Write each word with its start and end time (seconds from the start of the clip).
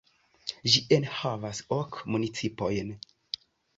Ĝi 0.75 0.81
enhavas 0.95 1.61
ok 1.77 2.01
municipojn. 2.15 2.91